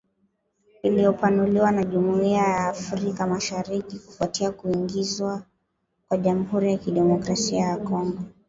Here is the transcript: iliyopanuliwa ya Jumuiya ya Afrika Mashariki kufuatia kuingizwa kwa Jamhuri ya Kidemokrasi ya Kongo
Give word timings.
iliyopanuliwa 0.83 1.71
ya 1.71 1.83
Jumuiya 1.83 2.39
ya 2.47 2.67
Afrika 2.67 3.27
Mashariki 3.27 3.99
kufuatia 3.99 4.51
kuingizwa 4.51 5.41
kwa 6.07 6.17
Jamhuri 6.17 6.71
ya 6.71 6.77
Kidemokrasi 6.77 7.55
ya 7.55 7.77
Kongo 7.77 8.19